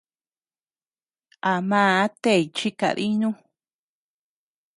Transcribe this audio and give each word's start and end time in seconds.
A 1.51 1.53
maa 1.69 2.01
tey 2.23 2.43
chi 2.55 2.69
kadinuu. 2.79 3.35